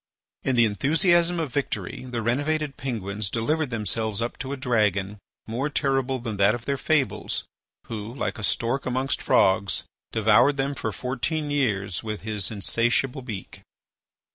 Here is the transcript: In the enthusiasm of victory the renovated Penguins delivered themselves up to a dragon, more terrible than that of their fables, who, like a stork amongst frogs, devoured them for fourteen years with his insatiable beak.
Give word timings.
In 0.41 0.55
the 0.55 0.65
enthusiasm 0.65 1.39
of 1.39 1.53
victory 1.53 2.05
the 2.09 2.23
renovated 2.23 2.75
Penguins 2.75 3.29
delivered 3.29 3.69
themselves 3.69 4.19
up 4.19 4.35
to 4.39 4.51
a 4.51 4.57
dragon, 4.57 5.19
more 5.47 5.69
terrible 5.69 6.17
than 6.17 6.37
that 6.37 6.55
of 6.55 6.65
their 6.65 6.75
fables, 6.75 7.43
who, 7.85 8.11
like 8.15 8.39
a 8.39 8.43
stork 8.43 8.87
amongst 8.87 9.21
frogs, 9.21 9.83
devoured 10.11 10.57
them 10.57 10.73
for 10.73 10.91
fourteen 10.91 11.51
years 11.51 12.01
with 12.01 12.21
his 12.21 12.49
insatiable 12.49 13.21
beak. 13.21 13.61